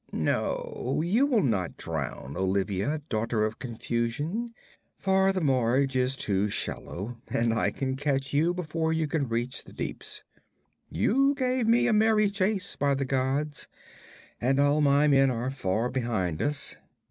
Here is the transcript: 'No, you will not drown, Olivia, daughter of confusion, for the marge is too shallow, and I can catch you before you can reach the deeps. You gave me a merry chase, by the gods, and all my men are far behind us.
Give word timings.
'No, 0.11 1.03
you 1.05 1.27
will 1.27 1.43
not 1.43 1.77
drown, 1.77 2.33
Olivia, 2.35 3.03
daughter 3.07 3.45
of 3.45 3.59
confusion, 3.59 4.51
for 4.97 5.31
the 5.31 5.41
marge 5.41 5.95
is 5.95 6.15
too 6.17 6.49
shallow, 6.49 7.19
and 7.27 7.53
I 7.53 7.69
can 7.69 7.95
catch 7.95 8.33
you 8.33 8.51
before 8.51 8.91
you 8.91 9.07
can 9.07 9.29
reach 9.29 9.63
the 9.63 9.73
deeps. 9.73 10.23
You 10.89 11.35
gave 11.37 11.67
me 11.67 11.85
a 11.85 11.93
merry 11.93 12.31
chase, 12.31 12.75
by 12.75 12.95
the 12.95 13.05
gods, 13.05 13.67
and 14.41 14.59
all 14.59 14.81
my 14.81 15.07
men 15.07 15.29
are 15.29 15.51
far 15.51 15.87
behind 15.87 16.41
us. 16.41 16.77